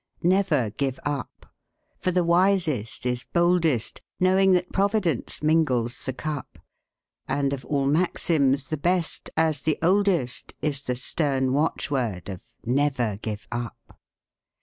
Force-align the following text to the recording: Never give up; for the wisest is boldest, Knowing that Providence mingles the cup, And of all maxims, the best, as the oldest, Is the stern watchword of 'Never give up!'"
Never 0.23 0.71
give 0.71 0.99
up; 1.05 1.45
for 1.99 2.09
the 2.09 2.23
wisest 2.23 3.05
is 3.05 3.27
boldest, 3.33 4.01
Knowing 4.19 4.53
that 4.53 4.71
Providence 4.71 5.43
mingles 5.43 6.05
the 6.05 6.11
cup, 6.13 6.57
And 7.27 7.53
of 7.53 7.63
all 7.65 7.85
maxims, 7.85 8.69
the 8.69 8.77
best, 8.77 9.29
as 9.37 9.61
the 9.61 9.77
oldest, 9.83 10.55
Is 10.59 10.81
the 10.81 10.95
stern 10.95 11.53
watchword 11.53 12.29
of 12.29 12.41
'Never 12.65 13.17
give 13.17 13.47
up!'" 13.51 13.99